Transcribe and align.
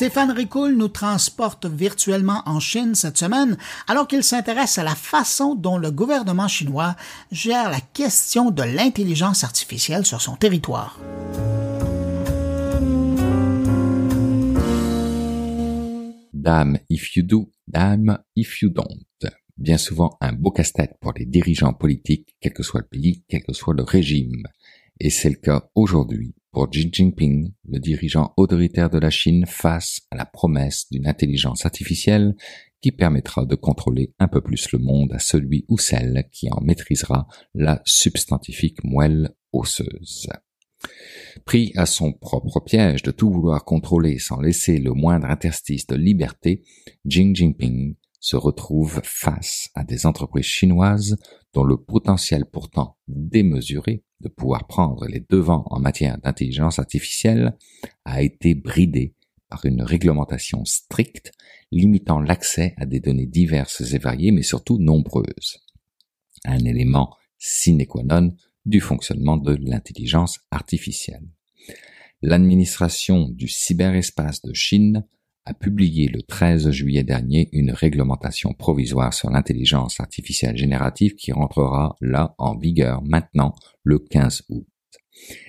Stéphane 0.00 0.30
Ricoul 0.30 0.76
nous 0.76 0.88
transporte 0.88 1.66
virtuellement 1.66 2.42
en 2.46 2.58
Chine 2.58 2.94
cette 2.94 3.18
semaine 3.18 3.58
alors 3.86 4.08
qu'il 4.08 4.22
s'intéresse 4.22 4.78
à 4.78 4.82
la 4.82 4.94
façon 4.94 5.54
dont 5.54 5.76
le 5.76 5.90
gouvernement 5.90 6.48
chinois 6.48 6.96
gère 7.30 7.68
la 7.68 7.82
question 7.82 8.50
de 8.50 8.62
l'intelligence 8.62 9.44
artificielle 9.44 10.06
sur 10.06 10.22
son 10.22 10.36
territoire. 10.36 10.98
Dame 16.32 16.78
if 16.88 17.14
you 17.14 17.22
do, 17.22 17.50
dame 17.68 18.16
if 18.34 18.62
you 18.62 18.70
don't. 18.70 19.04
Bien 19.58 19.76
souvent 19.76 20.16
un 20.22 20.32
beau 20.32 20.50
casse-tête 20.50 20.94
pour 21.02 21.12
les 21.14 21.26
dirigeants 21.26 21.74
politiques, 21.74 22.34
quel 22.40 22.54
que 22.54 22.62
soit 22.62 22.80
le 22.80 22.86
pays, 22.86 23.22
quel 23.28 23.42
que 23.42 23.52
soit 23.52 23.74
le 23.74 23.82
régime. 23.82 24.44
Et 25.02 25.08
c'est 25.08 25.30
le 25.30 25.36
cas 25.36 25.70
aujourd'hui 25.74 26.34
pour 26.52 26.68
Xi 26.68 26.90
Jinping, 26.92 27.52
le 27.66 27.78
dirigeant 27.78 28.34
autoritaire 28.36 28.90
de 28.90 28.98
la 28.98 29.08
Chine, 29.08 29.46
face 29.46 30.02
à 30.10 30.16
la 30.16 30.26
promesse 30.26 30.90
d'une 30.90 31.06
intelligence 31.06 31.64
artificielle 31.64 32.34
qui 32.82 32.92
permettra 32.92 33.46
de 33.46 33.54
contrôler 33.54 34.12
un 34.18 34.28
peu 34.28 34.42
plus 34.42 34.70
le 34.72 34.78
monde 34.78 35.12
à 35.14 35.18
celui 35.18 35.64
ou 35.68 35.78
celle 35.78 36.28
qui 36.30 36.50
en 36.50 36.60
maîtrisera 36.60 37.28
la 37.54 37.80
substantifique 37.86 38.84
moelle 38.84 39.34
osseuse. 39.52 40.28
Pris 41.46 41.72
à 41.76 41.86
son 41.86 42.12
propre 42.12 42.60
piège 42.60 43.02
de 43.02 43.10
tout 43.10 43.30
vouloir 43.30 43.64
contrôler 43.64 44.18
sans 44.18 44.40
laisser 44.40 44.78
le 44.78 44.92
moindre 44.92 45.28
interstice 45.28 45.86
de 45.86 45.96
liberté, 45.96 46.62
Xi 47.08 47.34
Jinping 47.34 47.94
se 48.18 48.36
retrouve 48.36 49.00
face 49.02 49.70
à 49.74 49.82
des 49.82 50.04
entreprises 50.04 50.44
chinoises 50.44 51.16
dont 51.54 51.64
le 51.64 51.78
potentiel 51.78 52.44
pourtant 52.44 52.98
démesuré 53.08 54.04
de 54.20 54.28
pouvoir 54.28 54.66
prendre 54.66 55.06
les 55.06 55.24
devants 55.28 55.64
en 55.70 55.80
matière 55.80 56.18
d'intelligence 56.18 56.78
artificielle 56.78 57.56
a 58.04 58.22
été 58.22 58.54
bridé 58.54 59.14
par 59.48 59.64
une 59.64 59.82
réglementation 59.82 60.64
stricte 60.64 61.32
limitant 61.72 62.20
l'accès 62.20 62.74
à 62.76 62.86
des 62.86 63.00
données 63.00 63.26
diverses 63.26 63.80
et 63.92 63.98
variées 63.98 64.32
mais 64.32 64.42
surtout 64.42 64.78
nombreuses. 64.78 65.58
Un 66.44 66.64
élément 66.64 67.14
sine 67.38 67.86
qua 67.86 68.02
non 68.02 68.34
du 68.66 68.80
fonctionnement 68.80 69.36
de 69.36 69.56
l'intelligence 69.56 70.40
artificielle. 70.50 71.26
L'administration 72.22 73.28
du 73.28 73.48
cyberespace 73.48 74.42
de 74.42 74.52
Chine 74.52 75.06
a 75.44 75.54
publié 75.54 76.08
le 76.08 76.22
13 76.22 76.70
juillet 76.70 77.02
dernier 77.02 77.48
une 77.52 77.70
réglementation 77.70 78.52
provisoire 78.52 79.14
sur 79.14 79.30
l'intelligence 79.30 80.00
artificielle 80.00 80.56
générative 80.56 81.14
qui 81.14 81.32
rentrera 81.32 81.96
là 82.00 82.34
en 82.38 82.56
vigueur 82.56 83.02
maintenant 83.02 83.54
le 83.82 83.98
15 83.98 84.42
août. 84.50 84.66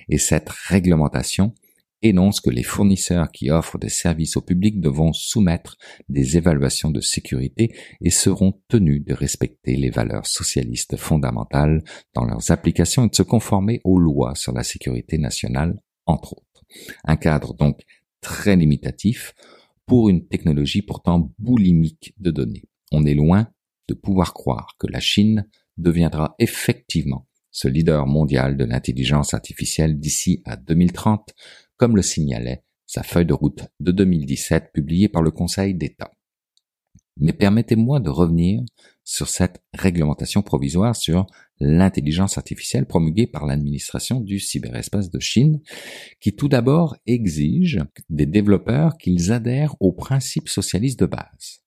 Et 0.08 0.18
cette 0.18 0.48
réglementation 0.48 1.54
énonce 2.02 2.40
que 2.40 2.50
les 2.50 2.62
fournisseurs 2.62 3.30
qui 3.30 3.50
offrent 3.50 3.78
des 3.78 3.88
services 3.88 4.36
au 4.36 4.40
public 4.42 4.80
devront 4.80 5.12
soumettre 5.12 5.76
des 6.08 6.36
évaluations 6.36 6.90
de 6.90 7.00
sécurité 7.00 7.74
et 8.00 8.10
seront 8.10 8.60
tenus 8.68 9.04
de 9.04 9.14
respecter 9.14 9.76
les 9.76 9.90
valeurs 9.90 10.26
socialistes 10.26 10.96
fondamentales 10.96 11.82
dans 12.14 12.24
leurs 12.24 12.50
applications 12.50 13.04
et 13.04 13.08
de 13.08 13.14
se 13.14 13.22
conformer 13.22 13.80
aux 13.84 13.98
lois 13.98 14.34
sur 14.34 14.52
la 14.52 14.64
sécurité 14.64 15.16
nationale, 15.18 15.80
entre 16.06 16.32
autres. 16.32 16.64
Un 17.04 17.16
cadre 17.16 17.54
donc 17.54 17.80
très 18.20 18.56
limitatif 18.56 19.34
pour 19.92 20.08
une 20.08 20.26
technologie 20.26 20.80
pourtant 20.80 21.30
boulimique 21.38 22.14
de 22.16 22.30
données. 22.30 22.64
On 22.92 23.04
est 23.04 23.12
loin 23.12 23.48
de 23.88 23.92
pouvoir 23.92 24.32
croire 24.32 24.74
que 24.78 24.86
la 24.86 25.00
Chine 25.00 25.46
deviendra 25.76 26.34
effectivement 26.38 27.28
ce 27.50 27.68
leader 27.68 28.06
mondial 28.06 28.56
de 28.56 28.64
l'intelligence 28.64 29.34
artificielle 29.34 30.00
d'ici 30.00 30.40
à 30.46 30.56
2030, 30.56 31.34
comme 31.76 31.94
le 31.94 32.00
signalait 32.00 32.64
sa 32.86 33.02
feuille 33.02 33.26
de 33.26 33.34
route 33.34 33.66
de 33.80 33.92
2017 33.92 34.70
publiée 34.72 35.10
par 35.10 35.20
le 35.20 35.30
Conseil 35.30 35.74
d'État. 35.74 36.10
Mais 37.18 37.34
permettez-moi 37.34 38.00
de 38.00 38.08
revenir 38.08 38.62
sur 39.04 39.28
cette 39.28 39.62
réglementation 39.74 40.42
provisoire 40.42 40.94
sur 40.94 41.26
l'intelligence 41.60 42.38
artificielle 42.38 42.86
promulguée 42.86 43.26
par 43.26 43.46
l'administration 43.46 44.20
du 44.20 44.38
cyberespace 44.38 45.10
de 45.10 45.20
Chine, 45.20 45.60
qui 46.20 46.34
tout 46.34 46.48
d'abord 46.48 46.96
exige 47.06 47.80
des 48.10 48.26
développeurs 48.26 48.96
qu'ils 48.98 49.32
adhèrent 49.32 49.76
aux 49.80 49.92
principes 49.92 50.48
socialistes 50.48 51.00
de 51.00 51.06
base. 51.06 51.62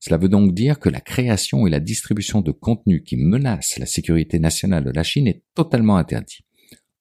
Cela 0.00 0.16
veut 0.16 0.28
donc 0.28 0.54
dire 0.54 0.78
que 0.78 0.88
la 0.88 1.00
création 1.00 1.66
et 1.66 1.70
la 1.70 1.80
distribution 1.80 2.40
de 2.40 2.52
contenus 2.52 3.02
qui 3.04 3.16
menacent 3.16 3.78
la 3.78 3.86
sécurité 3.86 4.38
nationale 4.38 4.84
de 4.84 4.90
la 4.90 5.02
Chine 5.02 5.28
est 5.28 5.42
totalement 5.54 5.96
interdit. 5.96 6.44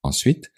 Ensuite, 0.04 0.52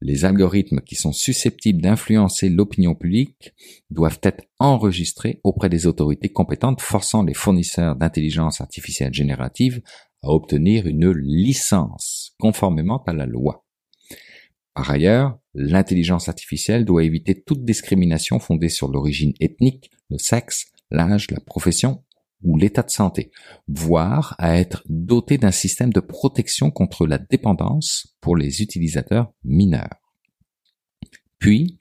les 0.00 0.24
algorithmes 0.24 0.80
qui 0.80 0.94
sont 0.94 1.12
susceptibles 1.12 1.80
d'influencer 1.80 2.48
l'opinion 2.48 2.94
publique 2.94 3.54
doivent 3.90 4.20
être 4.22 4.44
enregistrés 4.58 5.40
auprès 5.42 5.68
des 5.68 5.86
autorités 5.86 6.28
compétentes 6.28 6.80
forçant 6.80 7.22
les 7.22 7.34
fournisseurs 7.34 7.96
d'intelligence 7.96 8.60
artificielle 8.60 9.14
générative 9.14 9.82
à 10.22 10.30
obtenir 10.30 10.86
une 10.86 11.10
licence 11.10 12.34
conformément 12.38 13.02
à 13.04 13.12
la 13.12 13.26
loi. 13.26 13.64
Par 14.74 14.90
ailleurs, 14.90 15.38
l'intelligence 15.54 16.28
artificielle 16.28 16.84
doit 16.84 17.04
éviter 17.04 17.40
toute 17.40 17.64
discrimination 17.64 18.38
fondée 18.38 18.68
sur 18.68 18.88
l'origine 18.88 19.32
ethnique, 19.40 19.90
le 20.10 20.18
sexe, 20.18 20.66
l'âge, 20.90 21.30
la 21.30 21.40
profession 21.40 22.04
ou 22.42 22.56
l'état 22.56 22.82
de 22.82 22.90
santé, 22.90 23.30
voire 23.66 24.34
à 24.38 24.56
être 24.58 24.82
doté 24.88 25.38
d'un 25.38 25.50
système 25.50 25.92
de 25.92 26.00
protection 26.00 26.70
contre 26.70 27.06
la 27.06 27.18
dépendance 27.18 28.16
pour 28.20 28.36
les 28.36 28.62
utilisateurs 28.62 29.32
mineurs. 29.44 30.02
Puis, 31.38 31.78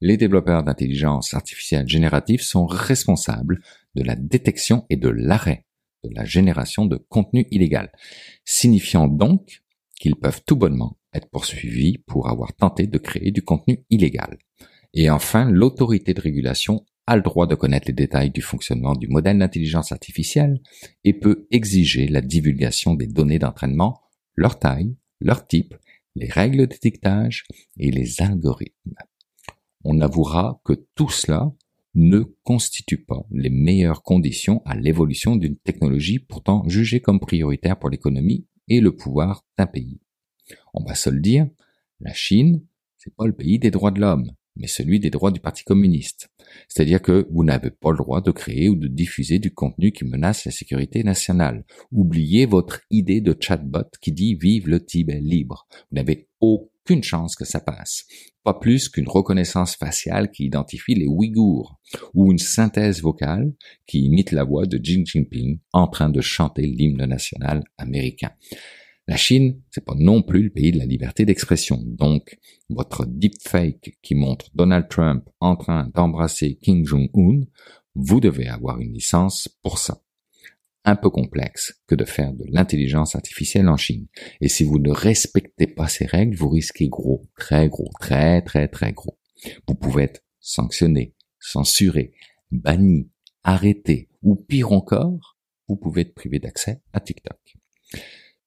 les 0.00 0.16
développeurs 0.16 0.62
d'intelligence 0.62 1.34
artificielle 1.34 1.88
générative 1.88 2.40
sont 2.40 2.66
responsables 2.66 3.60
de 3.94 4.02
la 4.02 4.14
détection 4.14 4.86
et 4.90 4.96
de 4.96 5.08
l'arrêt 5.08 5.66
de 6.04 6.10
la 6.14 6.24
génération 6.24 6.86
de 6.86 6.96
contenu 6.96 7.46
illégal, 7.50 7.90
signifiant 8.44 9.08
donc 9.08 9.62
qu'ils 9.98 10.16
peuvent 10.16 10.42
tout 10.46 10.56
bonnement 10.56 10.96
être 11.12 11.28
poursuivis 11.28 11.98
pour 11.98 12.28
avoir 12.28 12.54
tenté 12.54 12.86
de 12.86 12.98
créer 12.98 13.30
du 13.30 13.42
contenu 13.42 13.84
illégal. 13.90 14.38
Et 14.94 15.10
enfin, 15.10 15.50
l'autorité 15.50 16.14
de 16.14 16.20
régulation 16.20 16.86
a 17.08 17.16
le 17.16 17.22
droit 17.22 17.46
de 17.46 17.54
connaître 17.54 17.88
les 17.88 17.94
détails 17.94 18.30
du 18.30 18.42
fonctionnement 18.42 18.94
du 18.94 19.08
modèle 19.08 19.38
d'intelligence 19.38 19.92
artificielle 19.92 20.60
et 21.04 21.14
peut 21.14 21.46
exiger 21.50 22.06
la 22.06 22.20
divulgation 22.20 22.92
des 22.92 23.06
données 23.06 23.38
d'entraînement, 23.38 24.02
leur 24.34 24.58
taille, 24.58 24.94
leur 25.18 25.46
type, 25.46 25.74
les 26.16 26.28
règles 26.28 26.66
d'étiquetage 26.66 27.46
et 27.78 27.90
les 27.90 28.20
algorithmes. 28.20 28.94
On 29.84 30.02
avouera 30.02 30.60
que 30.64 30.74
tout 30.94 31.08
cela 31.08 31.50
ne 31.94 32.24
constitue 32.42 33.02
pas 33.02 33.24
les 33.30 33.48
meilleures 33.48 34.02
conditions 34.02 34.60
à 34.66 34.76
l'évolution 34.76 35.36
d'une 35.36 35.56
technologie 35.56 36.18
pourtant 36.18 36.68
jugée 36.68 37.00
comme 37.00 37.20
prioritaire 37.20 37.78
pour 37.78 37.88
l'économie 37.88 38.46
et 38.68 38.80
le 38.80 38.94
pouvoir 38.94 39.46
d'un 39.56 39.66
pays. 39.66 39.98
On 40.74 40.84
va 40.84 40.94
se 40.94 41.08
le 41.08 41.20
dire, 41.20 41.48
la 42.00 42.12
Chine, 42.12 42.62
c'est 42.98 43.14
pas 43.16 43.26
le 43.26 43.32
pays 43.32 43.58
des 43.58 43.70
droits 43.70 43.92
de 43.92 44.00
l'homme 44.00 44.30
mais 44.58 44.66
celui 44.66 45.00
des 45.00 45.10
droits 45.10 45.30
du 45.30 45.40
Parti 45.40 45.64
communiste. 45.64 46.28
C'est-à-dire 46.68 47.00
que 47.00 47.26
vous 47.30 47.44
n'avez 47.44 47.70
pas 47.70 47.90
le 47.90 47.98
droit 47.98 48.20
de 48.20 48.30
créer 48.30 48.68
ou 48.68 48.76
de 48.76 48.88
diffuser 48.88 49.38
du 49.38 49.52
contenu 49.52 49.92
qui 49.92 50.04
menace 50.04 50.44
la 50.44 50.50
sécurité 50.50 51.02
nationale. 51.02 51.64
Oubliez 51.92 52.46
votre 52.46 52.80
idée 52.90 53.20
de 53.20 53.36
chatbot 53.38 53.88
qui 54.00 54.12
dit 54.12 54.34
vive 54.34 54.68
le 54.68 54.84
Tibet 54.84 55.20
libre. 55.20 55.66
Vous 55.90 55.96
n'avez 55.96 56.28
aucune 56.40 57.02
chance 57.02 57.36
que 57.36 57.44
ça 57.44 57.60
passe. 57.60 58.06
Pas 58.44 58.54
plus 58.54 58.88
qu'une 58.88 59.08
reconnaissance 59.08 59.76
faciale 59.76 60.30
qui 60.30 60.44
identifie 60.44 60.94
les 60.94 61.06
Ouïghours 61.06 61.78
ou 62.14 62.32
une 62.32 62.38
synthèse 62.38 63.02
vocale 63.02 63.52
qui 63.86 64.00
imite 64.04 64.32
la 64.32 64.44
voix 64.44 64.66
de 64.66 64.78
Xi 64.78 65.04
Jinping 65.04 65.58
en 65.72 65.86
train 65.86 66.08
de 66.08 66.20
chanter 66.20 66.62
l'hymne 66.62 67.04
national 67.04 67.64
américain. 67.76 68.30
La 69.08 69.16
Chine, 69.16 69.62
c'est 69.70 69.86
pas 69.86 69.94
non 69.96 70.20
plus 70.20 70.42
le 70.42 70.50
pays 70.50 70.70
de 70.70 70.76
la 70.76 70.84
liberté 70.84 71.24
d'expression. 71.24 71.82
Donc, 71.82 72.38
votre 72.68 73.06
deepfake 73.06 73.96
qui 74.02 74.14
montre 74.14 74.50
Donald 74.54 74.86
Trump 74.90 75.26
en 75.40 75.56
train 75.56 75.90
d'embrasser 75.94 76.58
Kim 76.60 76.84
Jong-un, 76.84 77.46
vous 77.94 78.20
devez 78.20 78.48
avoir 78.48 78.80
une 78.80 78.92
licence 78.92 79.48
pour 79.62 79.78
ça. 79.78 80.02
Un 80.84 80.94
peu 80.94 81.08
complexe 81.08 81.80
que 81.86 81.94
de 81.94 82.04
faire 82.04 82.34
de 82.34 82.44
l'intelligence 82.50 83.16
artificielle 83.16 83.70
en 83.70 83.78
Chine. 83.78 84.08
Et 84.42 84.48
si 84.48 84.62
vous 84.62 84.78
ne 84.78 84.90
respectez 84.90 85.66
pas 85.66 85.88
ces 85.88 86.04
règles, 86.04 86.36
vous 86.36 86.50
risquez 86.50 86.88
gros, 86.88 87.26
très 87.34 87.70
gros, 87.70 87.90
très 88.00 88.42
très 88.42 88.68
très 88.68 88.92
gros. 88.92 89.18
Vous 89.66 89.74
pouvez 89.74 90.02
être 90.02 90.22
sanctionné, 90.38 91.14
censuré, 91.40 92.12
banni, 92.50 93.08
arrêté, 93.42 94.10
ou 94.20 94.36
pire 94.36 94.72
encore, 94.72 95.38
vous 95.66 95.76
pouvez 95.76 96.02
être 96.02 96.14
privé 96.14 96.38
d'accès 96.38 96.82
à 96.92 97.00
TikTok. 97.00 97.38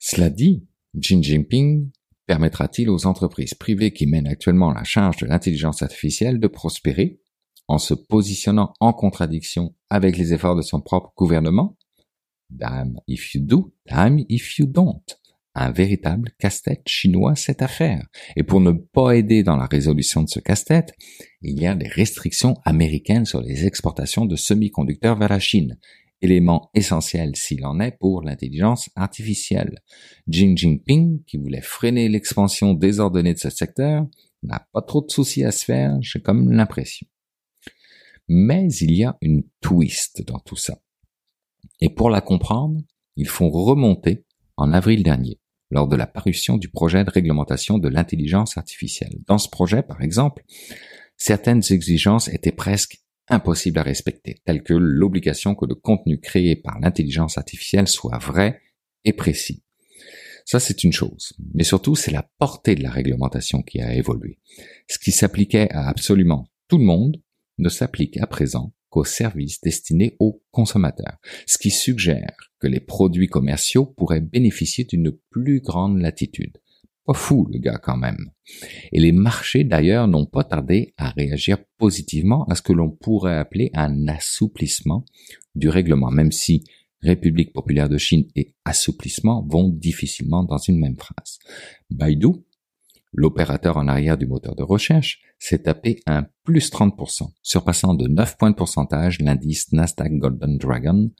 Cela 0.03 0.31
dit, 0.31 0.65
Xi 0.99 1.21
Jinping 1.21 1.91
permettra-t-il 2.25 2.89
aux 2.89 3.05
entreprises 3.05 3.53
privées 3.53 3.93
qui 3.93 4.07
mènent 4.07 4.27
actuellement 4.27 4.71
la 4.71 4.83
charge 4.83 5.17
de 5.17 5.27
l'intelligence 5.27 5.83
artificielle 5.83 6.39
de 6.39 6.47
prospérer 6.47 7.21
en 7.67 7.77
se 7.77 7.93
positionnant 7.93 8.73
en 8.79 8.93
contradiction 8.93 9.75
avec 9.91 10.17
les 10.17 10.33
efforts 10.33 10.55
de 10.55 10.63
son 10.63 10.81
propre 10.81 11.13
gouvernement? 11.15 11.77
Damn 12.49 12.99
if 13.07 13.35
you 13.35 13.41
do, 13.45 13.75
damn 13.85 14.17
if 14.27 14.57
you 14.57 14.65
don't. 14.65 15.03
un 15.53 15.71
véritable 15.71 16.31
casse-tête 16.39 16.83
chinois 16.87 17.35
cette 17.35 17.61
affaire. 17.61 18.07
Et 18.35 18.43
pour 18.43 18.61
ne 18.61 18.71
pas 18.71 19.13
aider 19.13 19.43
dans 19.43 19.57
la 19.57 19.65
résolution 19.65 20.23
de 20.23 20.29
ce 20.29 20.39
casse-tête, 20.39 20.93
il 21.41 21.61
y 21.61 21.67
a 21.67 21.75
des 21.75 21.87
restrictions 21.87 22.55
américaines 22.63 23.25
sur 23.25 23.41
les 23.41 23.65
exportations 23.65 24.25
de 24.25 24.35
semi-conducteurs 24.35 25.17
vers 25.17 25.29
la 25.29 25.39
Chine, 25.39 25.77
élément 26.21 26.69
essentiel 26.73 27.35
s'il 27.35 27.65
en 27.65 27.79
est 27.79 27.97
pour 27.99 28.21
l'intelligence 28.21 28.89
artificielle. 28.95 29.79
Xi 30.29 30.55
Jinping, 30.55 31.23
qui 31.25 31.37
voulait 31.37 31.61
freiner 31.61 32.09
l'expansion 32.09 32.73
désordonnée 32.73 33.33
de 33.33 33.39
ce 33.39 33.49
secteur, 33.49 34.05
n'a 34.43 34.67
pas 34.71 34.81
trop 34.81 35.01
de 35.01 35.11
soucis 35.11 35.43
à 35.43 35.51
se 35.51 35.65
faire, 35.65 35.97
j'ai 36.01 36.21
comme 36.21 36.51
l'impression. 36.51 37.07
Mais 38.27 38.71
il 38.81 38.93
y 38.93 39.03
a 39.03 39.17
une 39.21 39.43
twist 39.59 40.25
dans 40.25 40.39
tout 40.39 40.55
ça. 40.55 40.79
Et 41.79 41.89
pour 41.89 42.09
la 42.09 42.21
comprendre, 42.21 42.81
il 43.15 43.27
faut 43.27 43.49
remonter 43.49 44.23
en 44.57 44.71
avril 44.73 45.03
dernier, 45.03 45.39
lors 45.69 45.87
de 45.87 45.95
la 45.95 46.07
parution 46.07 46.57
du 46.57 46.69
projet 46.69 47.03
de 47.03 47.09
réglementation 47.09 47.77
de 47.77 47.89
l'intelligence 47.89 48.57
artificielle. 48.57 49.17
Dans 49.27 49.37
ce 49.37 49.49
projet, 49.49 49.81
par 49.81 50.01
exemple, 50.01 50.43
certaines 51.17 51.63
exigences 51.71 52.27
étaient 52.29 52.51
presque 52.51 53.00
impossibles 53.29 53.79
à 53.79 53.83
respecter, 53.83 54.37
telles 54.45 54.63
que 54.63 54.73
l'obligation 54.73 55.55
que 55.55 55.65
le 55.65 55.75
contenu 55.75 56.19
créé 56.19 56.55
par 56.55 56.79
l'intelligence 56.79 57.37
artificielle 57.37 57.87
soit 57.87 58.17
vrai 58.17 58.61
et 59.05 59.13
précis. 59.13 59.63
Ça, 60.45 60.59
c'est 60.59 60.83
une 60.83 60.91
chose. 60.91 61.33
Mais 61.53 61.63
surtout, 61.63 61.95
c'est 61.95 62.11
la 62.11 62.29
portée 62.39 62.75
de 62.75 62.83
la 62.83 62.91
réglementation 62.91 63.61
qui 63.61 63.79
a 63.81 63.93
évolué. 63.93 64.39
Ce 64.89 64.99
qui 64.99 65.11
s'appliquait 65.11 65.69
à 65.71 65.87
absolument 65.87 66.47
tout 66.67 66.77
le 66.77 66.83
monde 66.83 67.21
ne 67.57 67.69
s'applique 67.69 68.17
à 68.17 68.27
présent 68.27 68.73
qu'aux 68.89 69.05
services 69.05 69.61
destinés 69.61 70.15
aux 70.19 70.43
consommateurs, 70.51 71.17
ce 71.47 71.57
qui 71.57 71.71
suggère 71.71 72.35
que 72.59 72.67
les 72.67 72.79
produits 72.79 73.27
commerciaux 73.27 73.85
pourraient 73.85 74.21
bénéficier 74.21 74.83
d'une 74.83 75.11
plus 75.29 75.61
grande 75.61 75.99
latitude. 75.99 76.57
Fou 77.13 77.47
le 77.51 77.59
gars 77.59 77.79
quand 77.81 77.97
même. 77.97 78.31
Et 78.91 78.99
les 78.99 79.11
marchés 79.11 79.63
d'ailleurs 79.63 80.07
n'ont 80.07 80.25
pas 80.25 80.43
tardé 80.43 80.93
à 80.97 81.09
réagir 81.09 81.57
positivement 81.77 82.45
à 82.45 82.55
ce 82.55 82.61
que 82.61 82.73
l'on 82.73 82.89
pourrait 82.89 83.37
appeler 83.37 83.69
un 83.73 84.07
assouplissement 84.07 85.05
du 85.55 85.69
règlement, 85.69 86.11
même 86.11 86.31
si 86.31 86.63
République 87.01 87.53
populaire 87.53 87.89
de 87.89 87.97
Chine 87.97 88.25
et 88.35 88.53
assouplissement 88.65 89.45
vont 89.47 89.69
difficilement 89.69 90.43
dans 90.43 90.57
une 90.57 90.79
même 90.79 90.97
phrase. 90.97 91.39
Baidu 91.89 92.27
L'opérateur 93.13 93.75
en 93.75 93.89
arrière 93.89 94.17
du 94.17 94.25
moteur 94.25 94.55
de 94.55 94.63
recherche 94.63 95.19
s'est 95.37 95.63
tapé 95.63 96.01
un 96.07 96.27
plus 96.43 96.71
30%, 96.71 97.29
surpassant 97.41 97.93
de 97.93 98.07
9 98.07 98.37
points 98.37 98.51
de 98.51 98.55
pourcentage 98.55 99.19
l'indice 99.19 99.73
Nasdaq 99.73 100.13
Golden 100.17 100.57
Dragon 100.57 101.11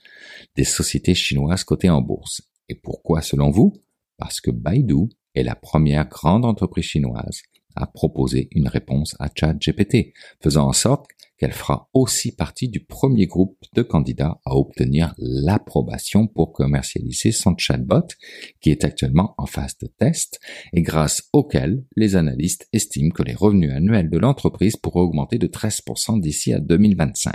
des 0.56 0.64
sociétés 0.64 1.16
chinoises 1.16 1.66
cotées 1.66 1.90
en 1.90 2.02
bourse. 2.02 2.44
Et 2.70 2.76
pourquoi 2.76 3.22
selon 3.22 3.50
vous? 3.50 3.74
Parce 4.18 4.40
que 4.40 4.52
Baidu 4.52 5.10
est 5.36 5.44
la 5.44 5.56
première 5.56 6.08
grande 6.08 6.46
entreprise 6.46 6.86
chinoise 6.86 7.42
à 7.76 7.88
proposer 7.88 8.50
une 8.52 8.68
réponse 8.68 9.16
à 9.20 9.30
ChatGPT, 9.34 10.14
faisant 10.42 10.68
en 10.68 10.74
sorte 10.74 11.06
qu'elle 11.38 11.54
fera 11.54 11.90
aussi 11.94 12.36
partie 12.36 12.70
du 12.70 12.82
premier 12.82 13.26
groupe 13.26 13.58
de 13.74 13.82
candidats 13.82 14.40
à 14.46 14.56
obtenir 14.56 15.16
l'approbation 15.18 16.28
pour 16.28 16.54
commercialiser 16.54 17.32
son 17.32 17.56
chatbot, 17.58 18.08
qui 18.60 18.70
est 18.70 18.84
actuellement 18.84 19.34
en 19.40 19.48
phase 19.48 19.76
de 19.80 19.88
test, 19.88 20.40
et 20.72 20.84
grâce 20.84 21.30
auquel 21.34 21.84
les 21.96 22.16
analystes 22.16 22.68
estiment 22.74 23.10
que 23.10 23.24
les 23.24 23.34
revenus 23.34 23.72
annuels 23.72 24.12
de 24.12 24.20
l'entreprise 24.20 24.76
pourraient 24.76 25.02
augmenter 25.02 25.40
de 25.40 25.48
13% 25.48 26.20
d'ici 26.20 26.54
à 26.54 26.60
2025. 26.60 27.34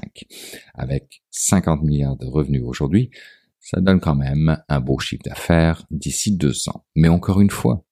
Avec 0.74 1.22
50 1.32 1.82
milliards 1.82 2.16
de 2.16 2.26
revenus 2.26 2.62
aujourd'hui, 2.64 3.10
ça 3.58 3.80
donne 3.80 3.98
quand 3.98 4.14
même 4.14 4.62
un 4.68 4.80
beau 4.80 5.00
chiffre 5.00 5.24
d'affaires 5.24 5.84
d'ici 5.90 6.36
deux 6.36 6.68
ans. 6.68 6.84
Mais 6.94 7.08
encore 7.08 7.40
une 7.40 7.50
fois, 7.50 7.85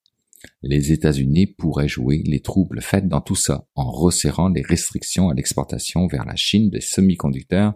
les 0.67 0.93
États-Unis 0.93 1.47
pourraient 1.47 1.89
jouer 1.89 2.23
les 2.25 2.41
troubles 2.41 2.81
faits 2.81 3.07
dans 3.07 3.21
tout 3.21 3.37
ça 3.37 3.67
en 3.75 3.91
resserrant 3.91 4.49
les 4.49 4.63
restrictions 4.63 5.29
à 5.29 5.35
l'exportation 5.35 6.07
vers 6.07 6.25
la 6.25 6.37
Chine 6.37 6.71
des 6.71 6.81
semi-conducteurs 6.81 7.75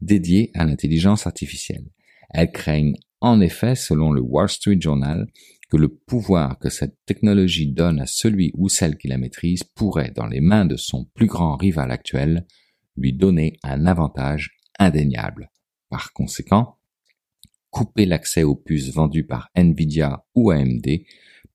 dédiés 0.00 0.50
à 0.54 0.64
l'intelligence 0.64 1.26
artificielle. 1.26 1.86
Elles 2.30 2.52
craignent 2.52 2.96
en 3.20 3.40
effet, 3.40 3.74
selon 3.74 4.12
le 4.12 4.20
Wall 4.20 4.48
Street 4.48 4.78
Journal, 4.80 5.26
que 5.70 5.76
le 5.76 5.88
pouvoir 5.88 6.58
que 6.58 6.70
cette 6.70 6.96
technologie 7.04 7.66
donne 7.66 8.00
à 8.00 8.06
celui 8.06 8.52
ou 8.54 8.68
celle 8.68 8.96
qui 8.96 9.08
la 9.08 9.18
maîtrise 9.18 9.64
pourrait, 9.64 10.12
dans 10.14 10.26
les 10.26 10.40
mains 10.40 10.66
de 10.66 10.76
son 10.76 11.04
plus 11.14 11.26
grand 11.26 11.56
rival 11.56 11.90
actuel, 11.90 12.46
lui 12.96 13.12
donner 13.12 13.58
un 13.62 13.86
avantage 13.86 14.56
indéniable. 14.78 15.50
Par 15.88 16.12
conséquent, 16.12 16.78
couper 17.70 18.06
l'accès 18.06 18.44
aux 18.44 18.54
puces 18.54 18.92
vendues 18.94 19.26
par 19.26 19.50
Nvidia 19.56 20.24
ou 20.34 20.50
AMD 20.50 20.86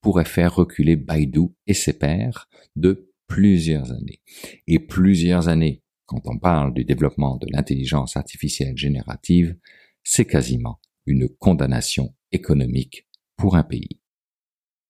pourrait 0.03 0.25
faire 0.25 0.53
reculer 0.53 0.95
Baidu 0.95 1.47
et 1.65 1.73
ses 1.73 1.97
pairs 1.97 2.47
de 2.75 3.09
plusieurs 3.27 3.91
années. 3.91 4.21
Et 4.67 4.77
plusieurs 4.77 5.47
années, 5.47 5.81
quand 6.05 6.21
on 6.25 6.37
parle 6.37 6.73
du 6.73 6.83
développement 6.83 7.37
de 7.37 7.47
l'intelligence 7.49 8.15
artificielle 8.15 8.77
générative, 8.77 9.57
c'est 10.03 10.25
quasiment 10.25 10.79
une 11.07 11.27
condamnation 11.27 12.13
économique 12.31 13.07
pour 13.37 13.55
un 13.55 13.63
pays. 13.63 14.02